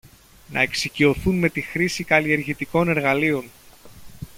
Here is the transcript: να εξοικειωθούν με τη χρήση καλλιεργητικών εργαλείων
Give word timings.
να 0.51 0.61
εξοικειωθούν 0.61 1.37
με 1.39 1.49
τη 1.49 1.61
χρήση 1.61 2.03
καλλιεργητικών 2.03 2.87
εργαλείων 2.89 3.45